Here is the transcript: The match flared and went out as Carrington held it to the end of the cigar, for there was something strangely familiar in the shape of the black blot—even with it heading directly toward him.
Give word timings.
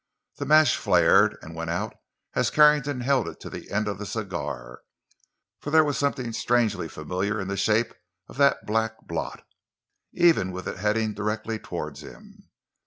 The 0.37 0.47
match 0.47 0.77
flared 0.77 1.37
and 1.43 1.53
went 1.53 1.69
out 1.69 1.93
as 2.33 2.49
Carrington 2.49 3.01
held 3.01 3.27
it 3.27 3.39
to 3.41 3.51
the 3.51 3.69
end 3.69 3.87
of 3.87 3.99
the 3.99 4.07
cigar, 4.07 4.81
for 5.59 5.69
there 5.69 5.83
was 5.83 5.95
something 5.95 6.33
strangely 6.33 6.87
familiar 6.89 7.39
in 7.39 7.47
the 7.49 7.55
shape 7.55 7.93
of 8.27 8.37
the 8.37 8.57
black 8.65 9.05
blot—even 9.05 10.51
with 10.51 10.67
it 10.67 10.77
heading 10.79 11.13
directly 11.13 11.59
toward 11.59 11.99
him. 11.99 12.49